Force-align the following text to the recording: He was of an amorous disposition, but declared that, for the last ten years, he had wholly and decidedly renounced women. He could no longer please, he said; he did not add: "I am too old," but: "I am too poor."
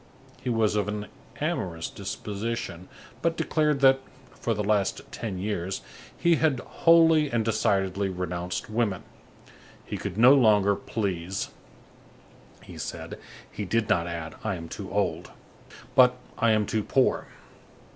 He 0.41 0.49
was 0.49 0.75
of 0.75 0.87
an 0.87 1.05
amorous 1.39 1.87
disposition, 1.87 2.87
but 3.21 3.37
declared 3.37 3.81
that, 3.81 3.99
for 4.31 4.55
the 4.55 4.63
last 4.63 5.01
ten 5.11 5.37
years, 5.37 5.81
he 6.17 6.37
had 6.37 6.59
wholly 6.59 7.29
and 7.31 7.45
decidedly 7.45 8.09
renounced 8.09 8.67
women. 8.67 9.03
He 9.85 9.97
could 9.97 10.17
no 10.17 10.33
longer 10.33 10.75
please, 10.75 11.51
he 12.63 12.79
said; 12.79 13.19
he 13.51 13.63
did 13.63 13.89
not 13.89 14.07
add: 14.07 14.33
"I 14.43 14.55
am 14.55 14.69
too 14.69 14.91
old," 14.91 15.29
but: 15.93 16.17
"I 16.35 16.49
am 16.49 16.65
too 16.65 16.81
poor." 16.83 17.27